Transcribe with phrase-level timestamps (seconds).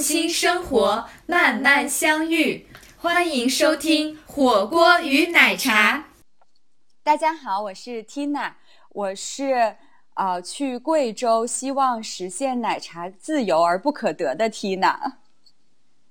[0.00, 0.02] 我们。
[0.02, 2.66] 用心生活，慢慢相遇。
[2.96, 6.06] 欢迎收听火锅与奶茶。
[7.02, 8.54] 大家好，我是 Tina，
[8.88, 9.76] 我是
[10.14, 15.16] 呃去贵州，希望实现奶茶自由而不可得的 Tina。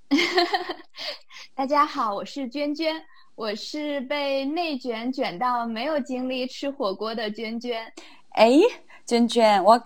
[1.56, 7.92] 大家好，我是娟娟，我是被内卷卷到没有精力吃火锅的娟娟。
[8.34, 8.52] 哎，
[9.08, 9.84] 娟娟，我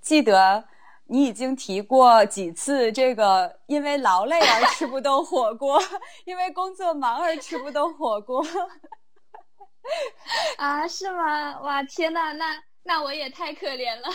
[0.00, 0.64] 记得
[1.12, 5.78] 你已经提过几次这个因为劳累而吃不动火锅，
[6.24, 8.42] 因为工作忙而吃不动火锅。
[10.56, 11.60] 啊，是吗？
[11.60, 14.08] 哇，天呐，那那我也太可怜了。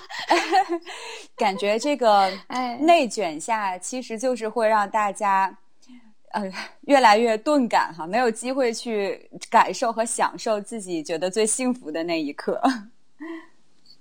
[1.37, 5.55] 感觉这个哎内卷下，其实就是会让大家，
[6.31, 6.51] 呃，
[6.87, 12.59] 越来越钝感哈，没有机会去感受和享受自己觉得最幸福的那一刻。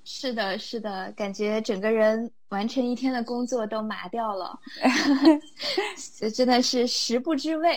[0.08, 4.56] 是的，是的，感觉整个人完成一天的工作都麻掉了，
[6.16, 7.76] 这真的是食不知味。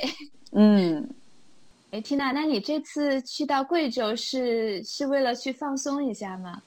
[0.52, 1.09] 嗯，
[1.89, 6.61] 哎，Tina，那你这次去到贵州是是为了去放松一下吗？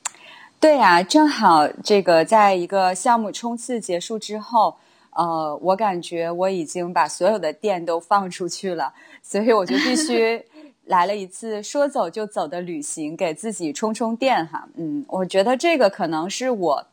[0.58, 4.76] 对呀、正好这个在一个项目冲刺结束之后，
[5.10, 10.44] 呃，我感觉我已经把所有的电都放出去了，所以我就必须
[10.84, 14.68] 来了一次说走就走的旅行，给自己充充电哈。
[14.74, 16.86] 嗯，我觉得这个可能是我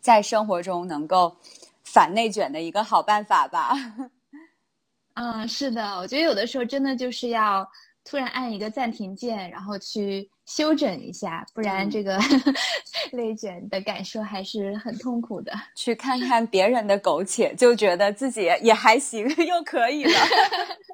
[0.00, 1.36] 在生活中能够
[1.82, 3.74] 反内卷的一个好办法吧。
[5.14, 7.68] 嗯， 是的，我觉得有的时候真的就是要
[8.10, 12.18] 突然按一个暂停键，然后去休整一下，不然嗯这个
[13.12, 15.52] 累卷的感受还是很痛苦的。
[15.76, 20.10] 去看看别人的苟且，就觉得自己也还行， 又可以了。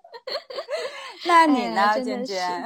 [1.27, 2.63] 那你哎呢，娟娟？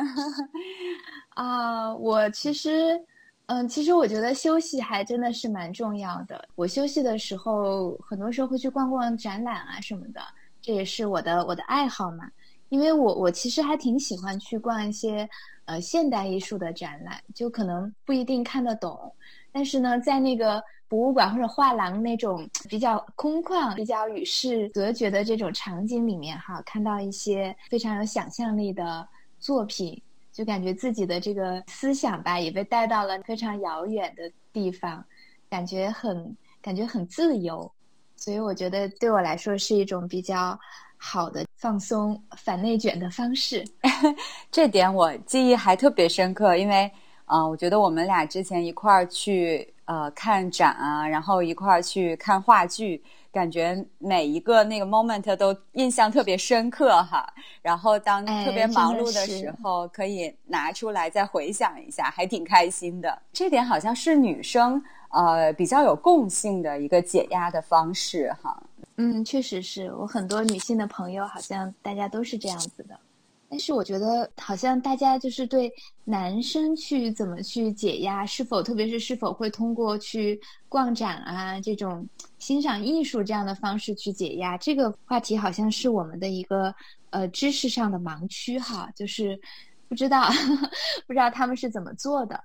[1.36, 3.00] 啊，我其实，
[3.46, 6.48] 嗯，其实我觉得休息还真的是蛮重要的。
[6.56, 10.20] 我休息的时候，很多时候会去逛逛展览啊什么的，
[10.60, 12.28] 这也是我的我的爱好嘛。
[12.70, 15.28] 因为我我其实还挺喜欢去逛一些
[15.66, 19.12] 呃现代艺术的展览，就可能不一定看得懂，
[19.52, 29.06] 但是呢，在那个博物馆或者画廊那种比较空旷、比较与世隔绝的这种场景里面，哈，看到一些非常有想象力的
[29.38, 30.00] 作品，
[30.32, 35.04] 就感觉自己的这个思想吧，也被带到了非常遥远的地方，
[35.48, 37.70] 感觉很感觉很自由，
[38.16, 40.58] 所以我觉得对我来说是一种比较
[41.02, 43.64] 好的放松、反内卷的方式。
[44.52, 46.90] 这点我记忆还特别深刻，因为，
[47.24, 53.02] 呃，我觉得我们俩之前一块儿去呃看展啊，然后一块儿去看话剧，
[53.32, 57.26] 感觉每一个那个 moment 都印象特别深刻哈。
[57.62, 63.18] 然后当哎特别忙碌的时候，可以拿出来再回想一下，还挺开心的。
[63.32, 68.62] 这点好像是女生呃比较有共性的一个解压的方式哈。
[69.02, 73.00] 嗯，确实是我很多女性的朋友，好像大家都是这样子的。
[73.48, 75.72] 但是我觉得，好像大家就是对
[76.04, 82.06] 男生去怎么去解压，是否特别是是否会通过去逛展啊这种
[82.38, 86.72] 欣赏艺术这样的方式去解压，这个话题好像是我们的一个
[87.08, 89.40] 呃知识上的盲区哈，就是
[89.88, 90.28] 不知道
[91.08, 92.38] 不知道他们是怎么做的。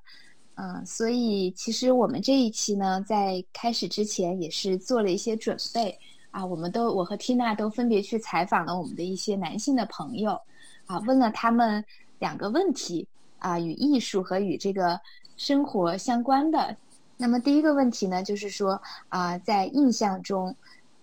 [0.56, 6.00] 嗯，所以其实我们这一期呢，在开始之前也是做了一些准备
[6.36, 10.38] 啊，我们都我和缇娜都分别去采访了我们的一些男性的朋友，
[10.86, 11.82] 啊，问了他们
[12.20, 13.08] 两个问题
[13.40, 15.00] 啊，与艺术和与这个
[15.38, 16.76] 生活相关的。
[17.16, 20.54] 那么第一个问题呢，就是说啊，在印象中，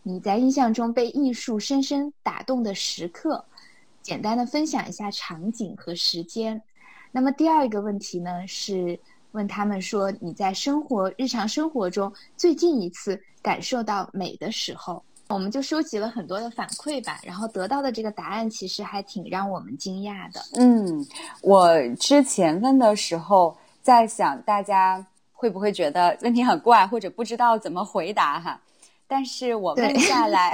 [0.03, 3.43] 你在印象中被艺术深深打动的时刻，
[4.03, 6.61] 简单的分享一下场景和时间。
[7.11, 9.01] 那么第二个问题呢，是
[9.31, 15.03] 问他们说你在生活日常生活中最近一次感受到美的时候。
[15.33, 20.41] 我们就收集了很多的反馈吧，然后得到的这个答案其实还挺让我们惊讶的。
[20.57, 21.07] 嗯，
[21.41, 28.61] 我之前问的时候在想，大家会不会觉得问题很怪，或者不知道怎么回答哈？
[29.09, 30.53] 但是我问下 来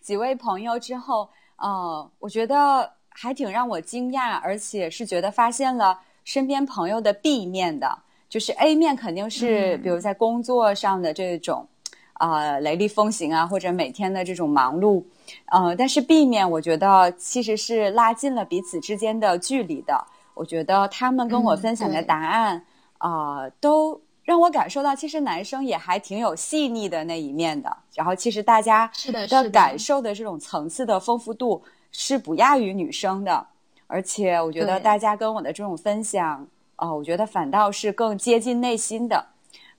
[0.00, 11.66] 几位朋友之后，呃，我觉得还挺让我惊讶，而且是觉得发现了身边朋友的 B 面的，就是 A 面肯定是嗯比如在工作上的这种。
[12.14, 15.04] 啊雷厉风行啊，或者每天的这种忙碌，
[15.46, 20.04] 呃，但是避免我觉得其实是拉近了彼此之间的距离的。
[20.34, 22.64] 我觉得他们跟我分享的答案
[22.98, 27.76] 啊，都让我感受到，其实男生也还挺有细腻的那一面的。
[27.94, 31.62] 然后，其实大家是的，的感受的这种层次的丰富度
[31.92, 33.46] 是不亚于女生的。
[33.86, 36.44] 而且，我觉得大家跟我的这种分享，
[36.76, 39.24] 啊，我觉得反倒是更接近内心的，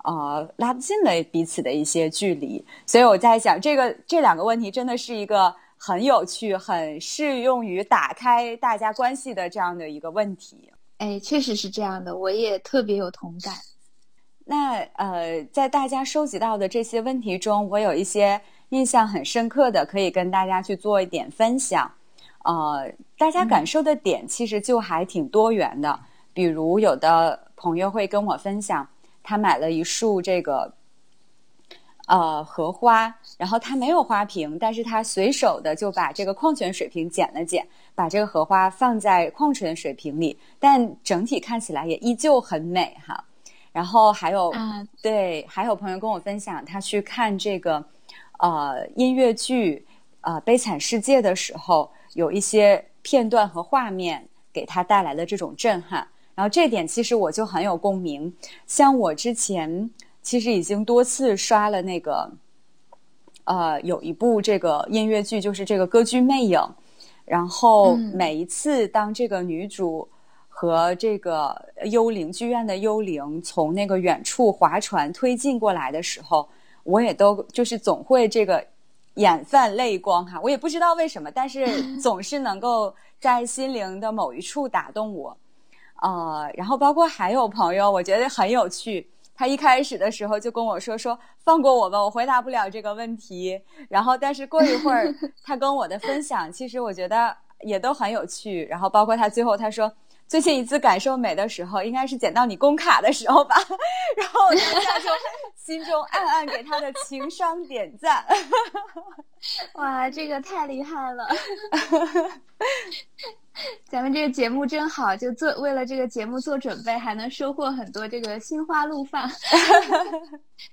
[0.06, 2.64] 啊，拉近了彼此的一些距离。
[2.86, 5.54] 所以我在想，这个这两个问题真的是一个。
[5.78, 10.72] 很有趣，很适用于打开大家关系的这样的一个问题。
[10.98, 13.54] 哎，确实是这样的，我也特别有同感。
[14.46, 21.92] 那呃，在大家收集到的这些问题中，我有一些印象很深刻的，可以跟大家去做一点分享。
[22.46, 26.00] 呃，大家感受的点其实就还挺多元的。
[26.34, 28.88] 比如，有的朋友会跟我分享，
[29.26, 30.74] 他买了一束这个。
[32.08, 43.26] 呃，荷花，然后他没有花瓶，但是他随手的就把这个矿泉水瓶捡了捡，把这个荷花放在矿泉水瓶里，但整体看起来也依旧很美哈。
[43.72, 44.54] 然后还有，
[45.02, 47.84] 对，还有朋友跟我分享，他去看这个
[48.38, 49.84] 呃音乐剧
[50.22, 54.24] 呃《悲惨世界》的时候，有一些片段和画面
[54.54, 56.08] 给他带来的这种震撼。
[56.36, 58.32] 然后这点其实我就很有共鸣，
[58.68, 59.90] 像我之前。
[60.22, 62.28] 其实已经多次刷了那个，
[63.44, 66.58] 呃，有一部这个音乐剧，就是这个歌剧《魅影》。
[67.26, 70.10] 然后每一次当这个女主
[70.50, 71.56] 和这个
[71.92, 76.50] 幽灵剧院的幽灵从那个远处划船推进过来的时候，
[76.82, 78.66] 我也都就是总会这个
[79.14, 80.42] 眼泛泪光哈。
[80.42, 81.68] 我也不知道为什么，但是
[82.02, 85.38] 总是能够在心灵的某一处打动我。
[86.02, 89.10] 呃，然后包括还有朋友，我觉得很有趣。
[89.38, 93.60] 他一开始的时候就跟我说：“说放过我吧，我回答不了这个问题。”
[93.90, 95.14] 然后，但是过一会儿，
[95.44, 98.64] 他跟我的分享，其实我觉得也都很有趣。
[98.66, 99.92] 然后，包括他最后他说
[100.28, 103.56] ：“最近一次感受美的时候，应该是捡到你工卡的时候吧。
[104.18, 105.10] ”然后，我当下就
[105.56, 108.26] 心中暗暗给他的情商点赞。
[109.76, 111.28] 哇，这个太厉害了！
[113.88, 119.30] 咱们这个节目真好，就做为了这个节目做准备，还能收获很多这个心花怒放。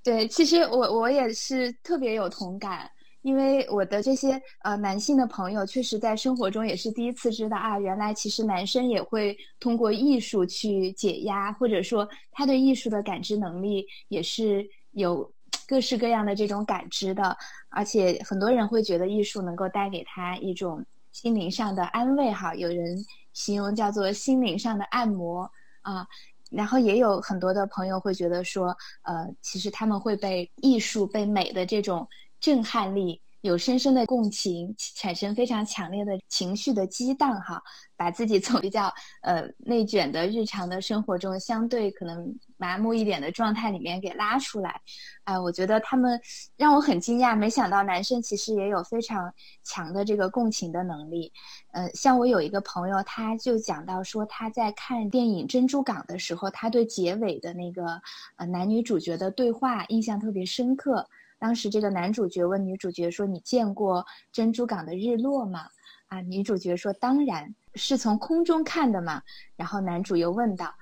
[0.03, 2.91] 对，其实我我也是特别有同感，
[3.23, 15.33] 因为我的这些呃男性的朋友，确实在生活中也是第一次知道啊，原来其实男生也会通过艺术去解压，或者说他对艺术的感知能力也是有
[15.67, 17.37] 各式各样的这种感知的，
[17.71, 20.85] 而且很多人会觉得艺术能够带给他一种。
[21.13, 22.97] 心灵上的安慰哈，有人
[23.35, 25.43] 形容叫做心灵上的按摩
[25.83, 26.07] 啊，
[26.51, 32.09] 然后也有很多的朋友会觉得说，呃，其实他们会被艺术、被美的这种
[32.43, 33.23] 震撼力。
[33.41, 37.61] 有深深的共情，产生非常强烈的情绪的激荡，哈，
[37.97, 38.85] 把自己从比较
[39.21, 44.81] 呃内卷的日常的生活中，相对可能麻木一点的状态里面给拉出来，
[45.25, 46.21] 啊，我觉得他们
[46.57, 49.35] 让我很惊讶，没想到男生其实也有非常
[49.65, 51.33] 强的这个共情的能力，
[51.73, 58.01] 呃，像我有一个朋友，他就讲到说他在看电影《珍珠港》的时候，他对结尾的那个
[58.37, 61.09] 呃男女主角的对话印象特别深刻。
[61.43, 65.63] 当时这个男主角问女主角说：“你见过珍珠港的日落吗？”
[66.07, 69.21] 啊，女主角说：“当然是从空中看的嘛。”
[69.59, 70.73] 然后男主又问道：“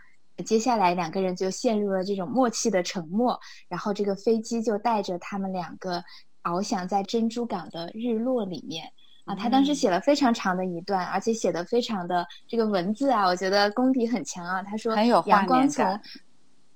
[0.45, 3.41] 接下来两个人就陷入了这种默契的沉默。
[3.69, 6.05] 然后这个飞机就带着他们两个
[6.43, 8.87] 翱翔在珍珠港的日落里面。
[9.25, 14.63] 啊，他当时写了非常长的一段，而且写的非常的这个文字啊，我觉得功底很强啊。
[14.63, 15.99] 他说：“阳光从。”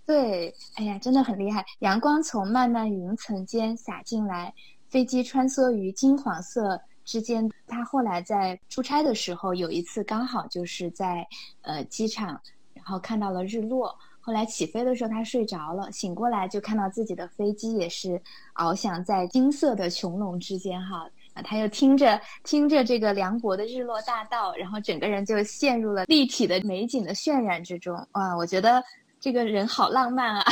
[0.06, 1.64] 对，哎呀，真的很厉害！
[1.78, 4.52] 阳光从漫漫云层间洒进来，
[4.90, 7.50] 飞机穿梭于金黄色之间。
[7.66, 11.26] 他后来在出差的时候，有一次刚好就是在
[11.62, 12.38] 呃机场，
[12.74, 13.96] 然后看到了日落。
[14.20, 18.20] 后来起飞的时候，他睡着了，醒过来就看到自己的飞机也是
[18.56, 20.78] 翱翔在金色的穹隆之间。
[20.84, 27.96] 哈，啊，他又听着听着这个梁博的日落大道，然后整个人就陷入了立体的美景的渲染之中。
[28.12, 28.84] 哇，我觉得。
[29.24, 30.44] 这个人好浪漫啊，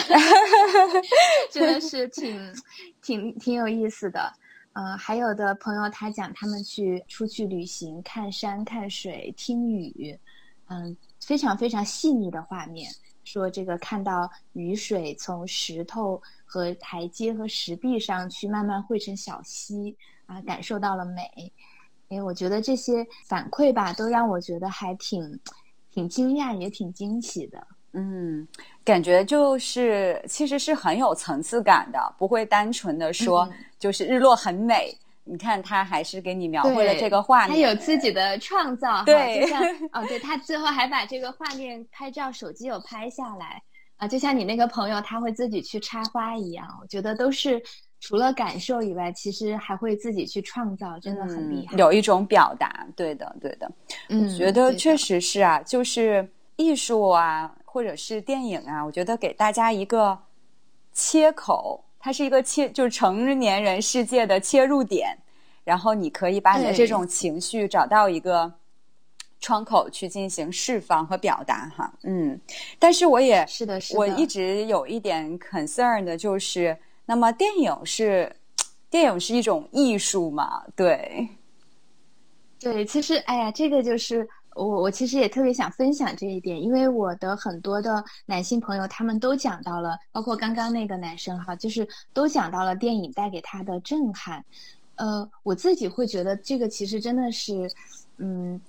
[1.52, 2.55] 真的是挺
[3.02, 4.33] 挺挺有意思的。
[4.73, 10.19] 嗯，还有的朋友他讲他们去出去旅行，看山看水听雨，
[10.69, 12.91] 嗯，非常非常细腻的画面。
[13.25, 21.52] 说这个看到雨水从石头和台阶和石壁上去慢慢汇成小溪啊，感受到了美。
[22.09, 25.38] 哎，我觉得这些反馈吧，都让我觉得还挺
[25.91, 27.67] 挺惊讶，也挺惊喜的。
[27.93, 28.47] 嗯，
[28.85, 34.97] 感觉就是其实是很有层次感的，不会单纯的说嗯就是日落很美。
[35.25, 43.63] 你看，他还是给你描绘了这个画面他，有自己的创造哈，对就像哦，对他最后还把这个画面拍照手机有拍下来
[43.99, 47.63] 啊，就像你那个朋友他会自己去插花一样，我觉得都是
[48.01, 51.77] 除了感受以外，其实还会自己去创造，真的很厉害。
[51.77, 53.71] 嗯，有一种表达，对的，对的。
[54.09, 60.19] 嗯，觉得确实是啊，就是艺术啊，或者是电影啊，我觉得给大家一个
[60.93, 65.17] 切口，它是一个切，就是成年人世界的切入点，
[65.65, 68.53] 然后你可以把你的这种情绪找到一个
[69.41, 72.39] 窗口去进行释放和表达哈，嗯，
[72.79, 78.37] 但是我也是的，是的，我一直有一点 concern 的就是，那么电影是
[78.89, 80.63] 电影是一种艺术嘛？
[80.77, 81.29] 对，
[82.61, 94.45] 对，其实哎呀，这个就是我我其实也特别想分享这一点，因为我的很多的男性朋友他们都讲到了，包括刚刚那个男生哈，就是都讲到了电影带给他的震撼。
[94.97, 97.69] 呃，我自己会觉得这个其实真的是，
[98.19, 98.61] 嗯，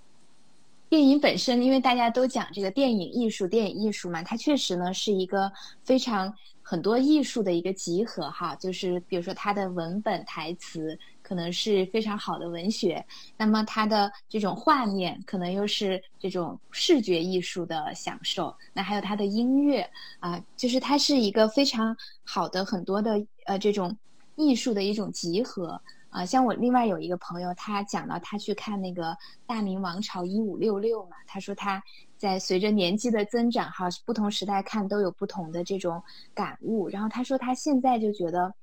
[0.90, 5.52] 电影本身，因为大家都讲这个电影艺术，电影艺术嘛，它确实呢是一个
[5.84, 10.98] 非常很多艺术的一个集合哈，就是比如说它的文本台词
[11.34, 13.04] 可能是非常好的文学，
[13.36, 23.98] 那么它的这种画面可能又是这种视觉艺术的享受，那还有它的音乐啊、就是它是一个非常好的很多的呃这种
[24.36, 25.82] 艺术的一种集合。
[26.12, 29.06] 啊，像我另外有一个朋友，他讲到他去看那个
[29.48, 31.82] 《大明王朝一五六六》嘛，他说他
[32.16, 36.00] 在随着年纪的增长，哈，不同时代看都有不同的这种
[36.36, 36.88] 感悟。
[36.88, 38.54] 然后他说他现在就觉得，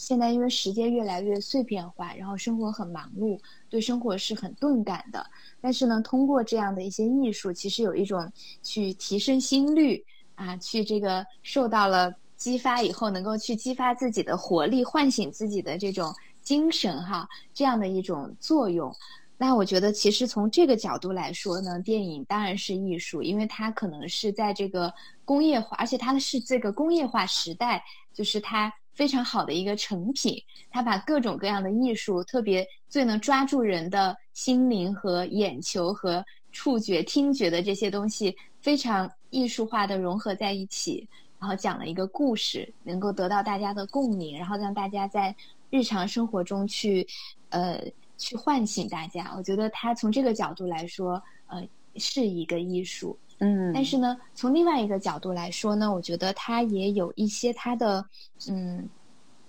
[0.00, 3.36] 现在因为时间越来越碎片化，然后生活很忙碌，
[3.68, 5.26] 对生活是很钝感的。
[5.60, 10.04] 但是呢，通过这样的一些艺术，其实有一种去提升心率
[10.36, 18.94] 啊，去这个受到了激发以后，能够去激发自己的活力，唤醒自己的这种精神哈，这样的一种作用。
[19.36, 27.82] 那我觉得，其实从这个角度来说呢，电影当然是艺术，因为它可能是在这个工业化，而且它是这个工业化时代，
[28.14, 30.36] 就是它非常好的一个成品。
[30.68, 45.34] 它把各种各样的艺术，特别最能抓住人的心灵和眼球和触觉、听觉的这些东西，非常艺术化的融合在一起，然后讲了一个故事，能够得到大家的共鸣，然后让大家在
[45.70, 47.06] 日常生活中去，
[47.50, 47.80] 呃。
[48.20, 51.64] 去唤醒大家，我觉得他从这个角度来说，呃，
[51.94, 53.16] 是一个艺术。
[53.40, 58.04] 嗯，但是呢，从另外一个角度来说呢，我觉得它也有一些它的，
[58.48, 58.88] 嗯，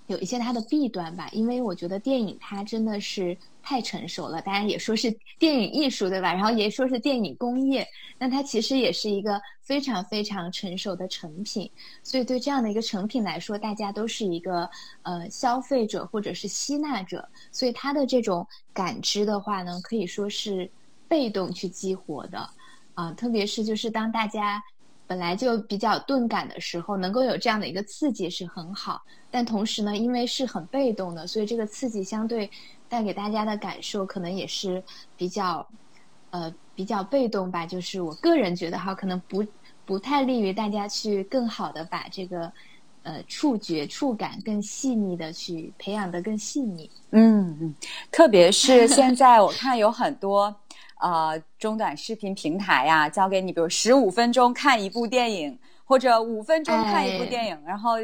[0.08, 1.28] 有一些它的弊端吧。
[1.32, 6.32] 因为我觉得电影它真的是太成熟了，当然也说是电影艺术，对吧？
[6.34, 7.88] 然后也说是电影工业，
[8.20, 11.70] 那它其实也是一个非常非常成熟的成品。
[12.04, 14.70] 所以对这样的一个成品来说，大家都是一个
[15.02, 20.70] 呃消费者或者是吸纳者，所以它的这种感知的话呢，可以说是
[21.08, 22.48] 被动去激活的。
[23.00, 24.62] 啊，特别是就是当大家
[25.08, 29.02] 本来就比较钝感的时候，能够有这样的一个刺激是很好。
[29.32, 32.52] 但同时呢，因为是很被动的，所以这个刺激相对
[32.90, 34.84] 带给大家的感受可能也是
[35.16, 35.66] 比较，
[36.32, 37.66] 呃，比较被动吧。
[37.66, 39.46] 就是我个人觉得哈，可能不
[39.86, 42.52] 不太利于大家去更好的把这个
[43.04, 46.92] 呃触觉、触感更细腻的去培养的更细腻。
[47.12, 47.76] 嗯嗯，
[48.12, 50.54] 特别是现在我看有很多。
[51.00, 57.96] 呃，中短视频平台呀、啊，交给你，比如十五分钟看一部电影，或者五分钟看一部电影，哎、然后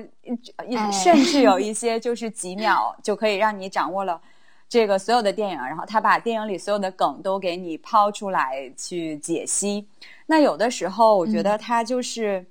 [0.94, 4.22] 甚至有 一些就是几秒就可以让你掌握了
[4.70, 9.86] 这个所有的电影，然后他把电影里所有的梗都给你抛出来去解析。
[10.26, 12.48] 那有的时候，我觉得他就是、嗯、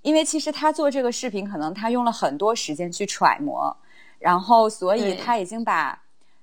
[0.00, 3.76] 因为其实他做这个视频，可能他用了很多时间去揣摩，
[4.18, 6.00] 然后所以他已经把。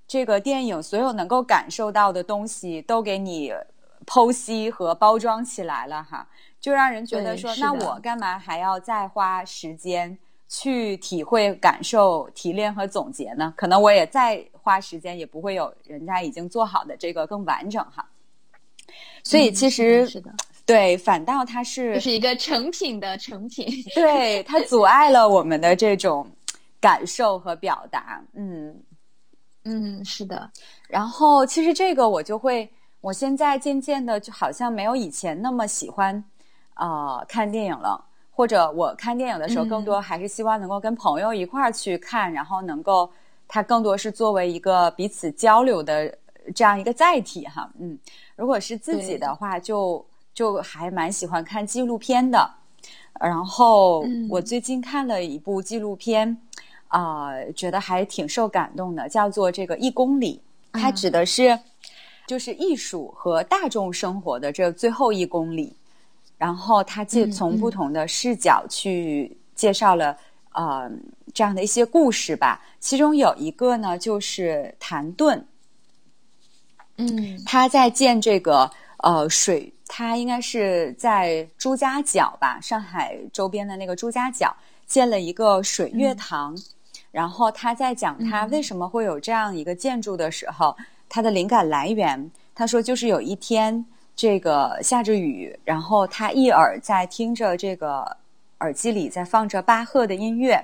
[0.08, 3.52] 这个电影所有能够感受到的东西都给你
[4.06, 6.28] 剖析和包装起来了哈，
[6.60, 10.16] 就让人觉得说，那我干嘛还要再花时间
[10.50, 13.54] 去体会、感受、提炼和总结呢？
[13.56, 18.06] 可能我也再花时间，也不会有人家已经做好的这个更完整哈。
[19.24, 20.32] 所以其实、嗯、是的，
[20.66, 26.30] 对，反倒它是就是一个成品的成品，对它阻碍了我们的这种
[26.80, 28.80] 感受和表达，嗯。
[29.66, 30.50] 嗯，是的。
[30.88, 32.70] 然后其实这个我就会，
[33.02, 36.24] 我现在渐渐的就好像没有以前那么喜欢，
[36.76, 38.04] 呃，看电影了。
[38.36, 43.08] 或者我看电影的时候，更多还是希望能够跟朋友一块儿去看，嗯、然后能够
[43.48, 46.12] 它更多是作为一个彼此交流的
[46.56, 47.70] 这样一个载体哈。
[47.80, 47.96] 嗯，
[48.36, 50.04] 如果是自己的话，就
[50.34, 52.50] 就还蛮喜欢看纪录片的。
[53.20, 56.36] 然后嗯我最近看了一部纪录片，
[56.94, 60.40] 啊、觉得还挺受感动的，叫做这个一公里，
[60.72, 61.60] 它嗯指的是
[62.28, 65.76] 就是艺术和大众生活的这最后一公里。
[66.38, 70.16] 然后他介嗯从不嗯同的视角去介绍了
[70.52, 70.92] 呃
[71.34, 72.62] 这样的一些故事吧。
[72.80, 75.44] 其中有一个呢，就是谭盾，
[76.98, 86.56] 嗯他在建这个呃水，他应该是在朱家角吧，上海周边的那个朱家角建了一个水月堂。
[87.14, 88.50] 然后他在讲他嗯。
[88.50, 90.76] 为什么会有这样一个建筑的时候，
[91.08, 98.18] 他的灵感来源，他说就是有一天这个下着雨，然后他一耳在听着这个
[98.62, 100.60] 耳机里在放着巴赫的音乐，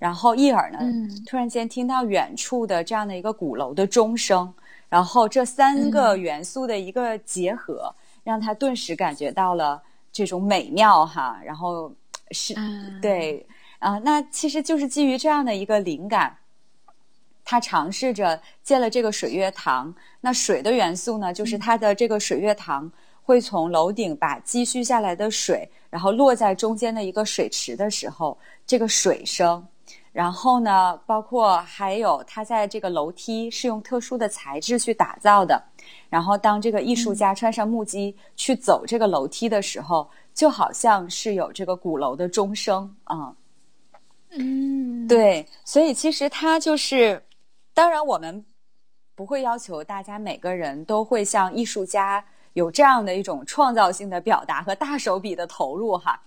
[0.00, 1.08] 然后一耳呢、嗯。
[1.24, 4.52] 突然间听到远处的这样的一个鼓楼的钟声，
[4.88, 6.20] 然后这三个嗯。
[6.20, 9.80] 元素的一个结合，让他顿时感觉到了
[10.12, 11.92] 这种美妙哈，然后
[12.32, 12.60] 是、啊。
[13.00, 13.46] 对
[13.84, 16.34] 啊、那其实就是基于这样的一个灵感。
[17.44, 22.90] 他尝试着建了这个水月堂，那水的元素呢，就是它的这个水月堂
[23.22, 29.62] 会从楼顶把积蓄下来的水，然后落在中间的一个水池的时候，这个水声，
[30.12, 35.62] 然后呢，包括还有它在这个楼梯是用特殊的材质去打造的，
[36.08, 43.36] 然后当这个艺术家穿上木屐去走这个楼梯的时候，就好像是有这个鼓楼的钟声啊、嗯，
[45.08, 47.22] 对，所以其实它就是，
[47.72, 48.44] 当然我们
[49.14, 52.24] 不会要求大家每个人都会像艺术家
[52.54, 56.20] 有这样的一种创造性的表达和大手笔的投入哈。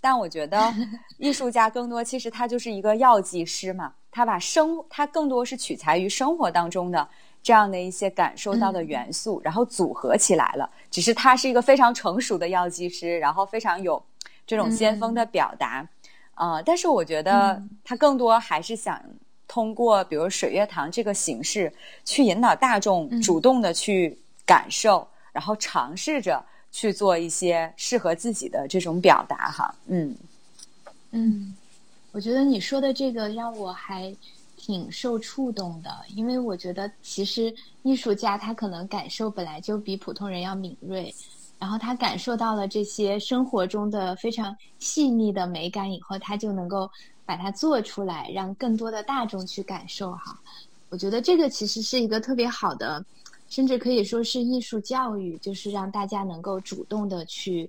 [0.00, 0.72] 但我觉得
[1.16, 7.08] 艺术家更多其实他就是一个药剂师嘛，他把生他更多是取材于生活当中的
[7.42, 10.68] 这样的一些感受到的元素，然后组合起来了。
[10.90, 14.02] 只是他是一个非常成熟的药剂师，然后非常有
[14.46, 15.86] 这种先锋的表达。
[16.34, 19.00] 呃，但是我觉得嗯他更多还是想
[19.46, 21.72] 通过比如水月堂这个形式，
[22.04, 29.74] 去引导大众嗯主动的去感受，然后尝试着去做一些适合自己的这种表达哈。
[29.86, 30.16] 嗯
[31.12, 31.54] 嗯，
[32.10, 34.12] 我觉得你说的这个让我还
[34.56, 41.14] 挺受触动的，因为我觉得其实艺术家他可能感受本来就比普通人要敏锐，
[41.58, 46.90] 然后他感受到了这些生活中的非常细腻的美感以后，他就能够
[47.24, 50.38] 把它做出来，让更多的大众去感受哈。
[50.90, 53.04] 我觉得这个其实是一个特别好的，
[53.48, 57.68] 甚至可以说是艺术教育，就是让大家能够主动的去，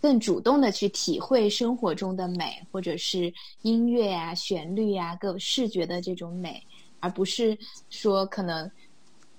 [0.00, 6.60] 更主动的去体会生活中的美，或者是音乐啊、旋律啊、各视觉的这种美，
[6.98, 7.56] 而不是
[7.88, 8.70] 说可能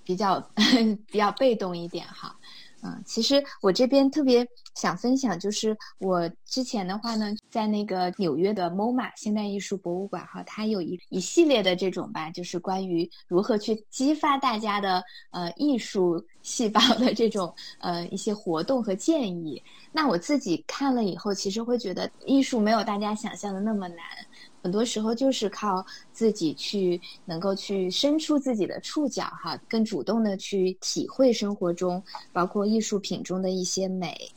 [0.03, 0.39] 比较
[1.11, 2.35] 比较被动一点哈。
[2.85, 19.63] 嗯，其实我这边特别想分享，就是我之前的话呢，在那个纽约的 MoMA 现代艺术博物馆哈，它有一一系列的这种吧，就是关于如何去激发大家的呃艺术细胞的这种呃一些活动和建议。
[19.93, 23.99] 那我自己看了以后，其实会觉得艺术没有大家想象的那么难。
[24.63, 34.31] 很多时候就是靠自己去能够去伸出自己的触角哈，更主动的去体会生活中包括艺术品中的一些美。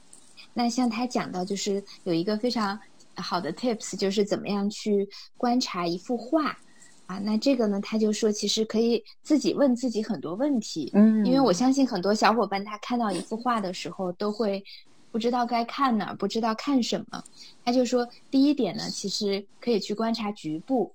[0.52, 2.76] 那像他讲到，就是有一个非常
[3.14, 6.58] 好的 tips，就是怎么样去观察一幅画
[7.06, 7.18] 啊。
[7.18, 14.64] 那这个呢，他就说其实可以自己问自己很多问题，嗯因为我相信很多小伙伴他看到一幅画的时候都会
[15.12, 17.22] 不知道该看哪儿，不知道看什么。
[17.64, 20.92] 他就说，第一点呢，其实可以去观察局部。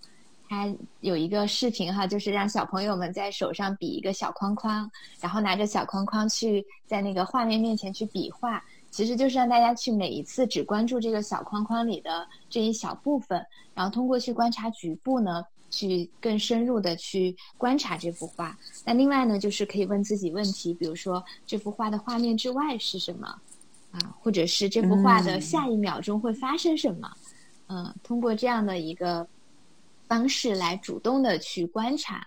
[0.48, 0.70] 他
[1.00, 13.42] 有一个视频哈，就是让小朋友们在手上比一个小框框，然后拿着小框框去在那个画面面前去比划，其实就是让大家去每一次只关注这个小框框里的这一小部分，
[13.74, 18.58] 然后通过去观察局部呢，去更深入的去观察这幅画。
[18.86, 23.34] 那另外呢，就是可以问自己问题，比如说这幅画的画面之外是什么
[23.92, 27.12] 啊，或者是这幅画的嗯下一秒钟会发生什么？
[27.68, 29.28] 嗯，通过这样的一个
[30.08, 32.26] 方式来主动的去观察。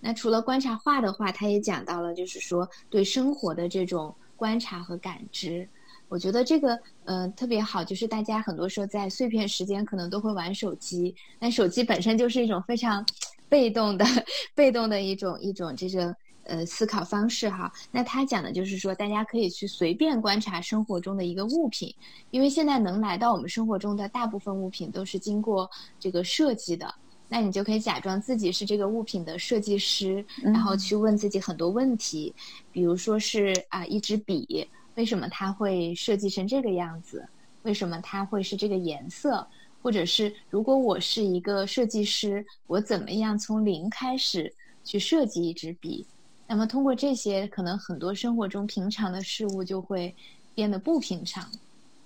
[0.00, 5.68] 那除了观察画的话，他也讲到了，就是说对生活的这种观察和感知。
[6.08, 13.04] 我觉得这个呃特别好，就是大家很多时候在碎片时间可能都会玩手机，但手机本身就是一种非常
[13.48, 14.04] 被动的、
[14.54, 17.72] 被动的一种一种这种呃思考方式哈。
[17.90, 21.94] 那他讲的就是说，大家可以去随便观察生活中的一个物品，
[22.30, 26.94] 因为现在能来到我们生活中的大部分物品都是经过这个设计的。
[27.26, 32.32] 那你就可以假装自己是这个物品的设计师，然后去问自己很多问题，
[32.70, 37.26] 比如说是啊，一支笔为什么它会设计成这个样子？
[37.62, 39.44] 为什么它会是这个颜色，
[39.82, 44.52] 或者是如果我是一个设计师，我怎么样从零开始
[44.84, 46.06] 去设计一支笔？
[46.46, 50.14] 那么通过这些，可能很多生活中平常的事物就会
[50.54, 51.48] 变得不平常。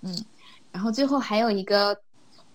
[0.01, 0.25] 嗯，
[0.71, 1.97] 然后最后还有一个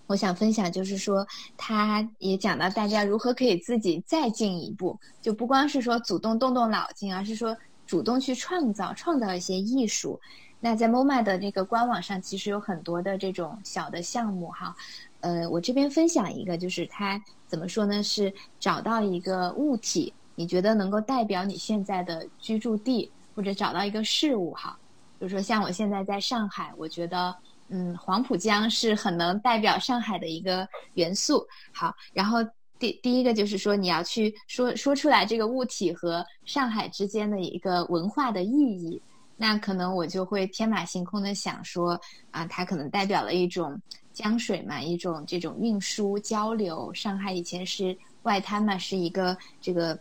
[0.07, 10.19] 我想分享，就是说他也讲到大家如何可以自己再进一步，就不光是说主动动动脑筋，而是说主动去创造，创造一些艺术。
[10.61, 14.75] 那在 MoMA 的这个官网上，其实有很多的这种小的项目哈。
[15.21, 18.03] 呃，我这边分享一个，就是他怎么说呢？
[18.03, 24.79] 是找到一个物体，你觉得能够代表你现在的居住地，或者找到一个事物哈。
[25.19, 27.35] 比如说像我现在在上海，我觉得
[27.69, 31.47] 嗯，黄浦江是很能代表上海的一个元素。
[31.73, 32.39] 好，然后
[32.79, 39.01] 第第一个就是说你要去说说出来这个物体和上海之间的一个文化的意义。
[39.37, 43.81] 那可能我就会天马行空的想说，啊，它可能代表了一种
[44.13, 46.93] 江水嘛，一种这种运输交流。
[46.95, 49.99] 上海以前是外滩嘛，是一个这个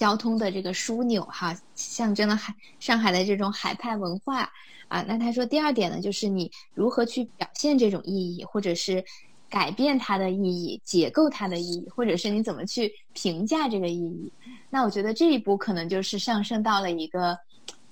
[0.00, 4.50] 交通的这个枢纽哈，象征了海上海的这种海派文化
[4.88, 5.04] 啊。
[5.06, 9.04] 那他说第二点呢，就是你如何去表现这种意义，或者是
[9.50, 14.32] 改变它的意义，解构它的意义，或者是你怎么去评价这个意义。
[14.70, 17.38] 那我觉得这一步可能就是上升到了一个。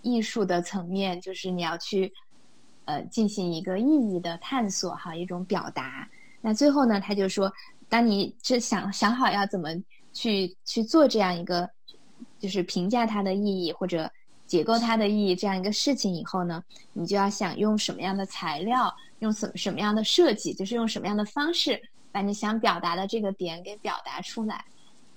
[0.00, 2.10] 艺术的层面，就是你要去，
[2.84, 6.08] 呃，进行一个意义的探索，哈，一种表达。
[6.40, 7.52] 那最后呢，他就说，
[7.88, 9.70] 当你这想想好要怎么
[10.12, 11.68] 去去做这样一个，
[12.38, 14.10] 就是评价它的意义或者
[14.46, 21.80] 解构它的意义这样一个事情以后呢，你就要想用什么样的材料，用什什么样的设计，就是用什么样的方式，
[22.12, 24.64] 把你想表达的这个点给表达出来。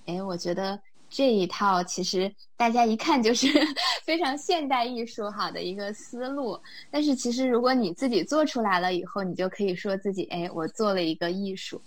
[0.05, 0.79] 哎，我觉得。
[1.11, 3.47] 这一套其实大家一看就是
[4.05, 6.57] 非常现代艺术好的一个思路，
[6.89, 11.81] 但是其实如果你自己做出来了以后，你就可以说自己哎，我做了一个艺术，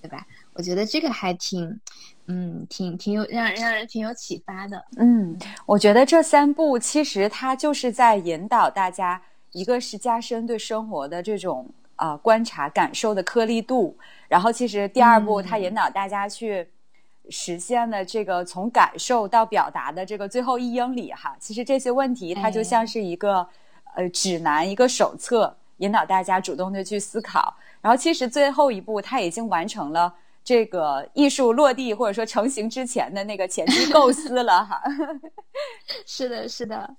[0.00, 0.26] 对吧？
[0.54, 1.78] 我觉得这个还挺，
[2.26, 4.82] 嗯，挺挺有让让人挺有启发的。
[4.96, 16.66] 嗯，我觉得这三步其实它就是在引导大家，一个是加深对生活的这种啊观察感受的颗粒度，然后其实第二步它引导大家去。
[17.30, 23.46] 实现了这个从感受到表达的这个最后一英里哈，其实这些问题它就像是一个
[23.94, 27.54] 呃指南，一个手册，引导大家主动的去思考。
[27.80, 30.12] 然后其实最后一步，它已经完成了
[30.44, 34.82] 这个艺术落地或者说成型之前的那个前期构思了哈。
[36.04, 36.96] 是的，是的，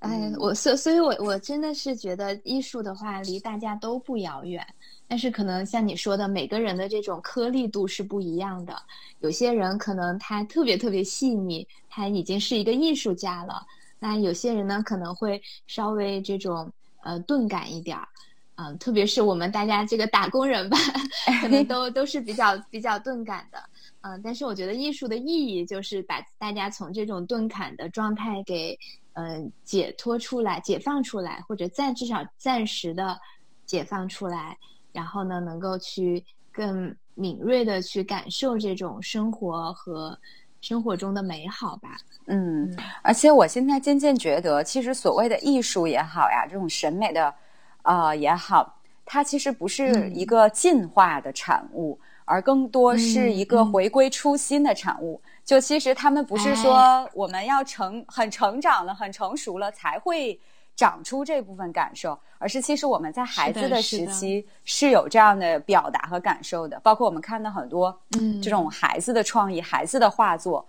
[0.00, 4.64] 哎，我所所以，我我真的是觉得艺术的话离大家都不遥远。
[5.08, 8.76] 但是可能像你说的，每个人的这种颗粒度是不一样的。
[9.20, 13.64] 有些人可能他特别特别细腻，他已经是一个艺术家了。
[13.98, 16.70] 那有些人呢，可能会稍微这种
[17.02, 18.08] 呃钝感一点儿，
[18.56, 20.76] 嗯，特别是我们大家这个打工人吧，
[21.40, 23.58] 可能都都是比较比较钝感的。
[24.02, 28.78] 嗯，但是我觉得艺术的意义就是把大家从这种钝感的状态给
[29.16, 33.18] 嗯解脱出来、解放出来，或者暂至少暂时的
[33.64, 34.56] 解放出来。
[34.92, 40.18] 然后呢，能够去更敏锐的去感受这种生活和
[40.60, 41.96] 生活中的美好吧。
[42.26, 47.34] 嗯，而且我现在渐渐觉得，其实所谓的艺术也好呀，这种审美的，
[47.82, 55.20] 呃也好，它其实不是一个进化的产物，而更多是一个回归初心的产物。
[55.46, 60.38] 就其实他们不是说我们要成很成长了、很成熟了才会。
[60.78, 66.78] 长出这部分感受，而是其实我们在孩子的时期是有这样的表达和感受的。
[66.80, 67.98] 包括我们看到很多
[68.42, 70.68] 这种孩子的创意、孩子的画作，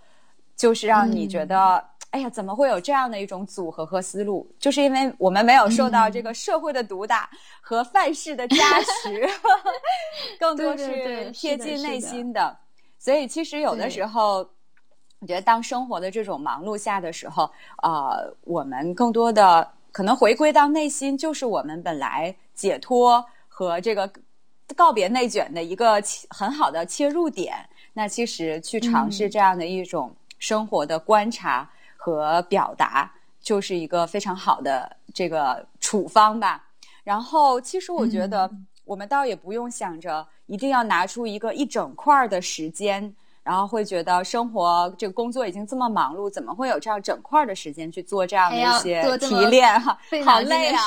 [0.56, 4.50] 就是让你觉得，哎呀，怎么会有这样的一种组合和思路？
[4.58, 7.28] 就是因为我们没有受到这个社会的毒打
[7.60, 9.28] 和范式的加持，
[10.40, 12.56] 更多是贴近内心的。
[12.98, 14.48] 所以，其实有的时候，
[15.20, 17.50] 我觉得当生活的这种忙碌下的时候，
[17.82, 19.68] 呃，我们更多的。
[19.90, 24.08] 可能回归到内心，就是我们本来解脱和这个
[24.76, 27.56] 告别内卷的一个很好的切入点。
[27.94, 36.64] 那其实去尝试这样的一种生活的观察和表达，就是一个非常好的这个处方吧。
[37.02, 38.48] 然后，其实我觉得
[38.84, 43.12] 我们倒也不用想着一定要拿出一个一整块的时间。
[43.48, 49.98] 然后会觉得生活这个工作已经这么忙碌，怎么会有这样整块的时间去做这样的一些提炼 哈？
[50.22, 50.82] 好累啊！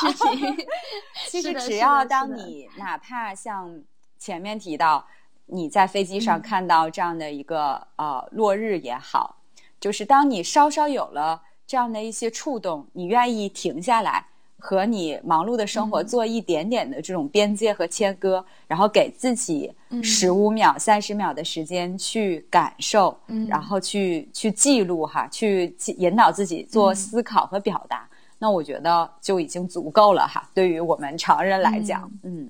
[1.28, 3.82] 其实只要当你哪怕像
[4.20, 5.08] 前面提到，
[5.48, 9.38] 你在飞机上看到这样的一个呃落日也好，
[9.80, 14.28] 就是当你稍稍有了这样的一些触动，你愿意停下来
[14.62, 16.08] 和你忙碌的生活嗯。
[16.08, 20.02] 做一点点的这种边界和切割，然后给自己嗯。
[20.04, 23.46] 十五秒、三十秒的时间去感受，嗯。
[23.48, 26.96] 然后去去记录哈，去引导自己做嗯。
[26.96, 28.08] 思考和表达。
[28.38, 32.50] 那我觉得就已经足够了哈，对于我们常人来讲，嗯。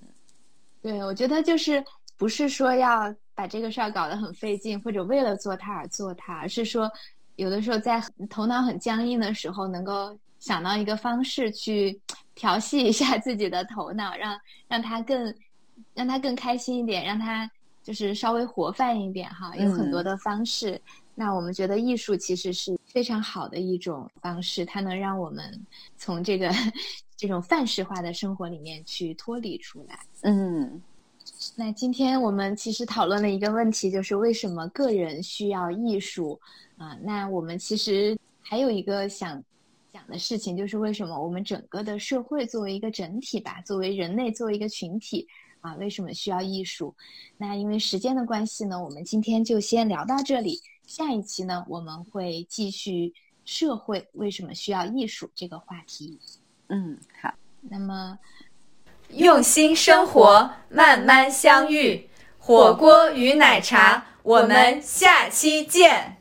[0.81, 1.83] 对，我觉得就是
[2.17, 6.91] 不是说要把这个事儿搞得很费劲，或者为了做它而做它，而是说
[7.35, 11.97] 有的时候在头脑很僵硬的时候，能够想到一个方式去
[12.35, 15.33] 调戏一下自己的头脑，让让他更
[15.93, 17.49] 让他更开心一点，让他
[17.83, 19.55] 就是稍微活泛一点哈。
[19.55, 20.81] 有很多嗯的方式。
[21.13, 25.43] 那我们觉得艺术其实是非常好的一种方式，它能让我们
[25.95, 26.51] 从这个
[27.15, 29.99] 这种范式化的生活里面去脱离出来。
[30.23, 30.81] 嗯
[31.55, 36.39] 那今天我们其实讨论了一个问题，就是为什么个人需要艺术
[36.77, 39.43] 啊、那我们其实还有一个想
[40.01, 45.27] 讲的事情，就是为什么我们整个的社会作为一个整体吧，作为人类，作为一个群体
[45.61, 46.95] 啊，为什么需要艺术？
[47.37, 50.59] 那因为时间的关系呢，我们今天就先聊到这里。
[50.87, 53.13] 下一期呢，我们会继续
[53.45, 56.19] 社会为什么需要艺术这个话题。
[56.69, 58.17] 嗯，好，那么。
[59.13, 62.09] 用心生活，慢慢相遇。
[62.39, 66.20] 火锅与奶茶，我们下期见。